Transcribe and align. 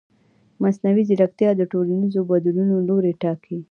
مصنوعي 0.61 1.03
ځیرکتیا 1.09 1.49
د 1.55 1.61
ټولنیزو 1.71 2.21
بدلونونو 2.29 2.85
لوری 2.89 3.13
ټاکي. 3.21 3.57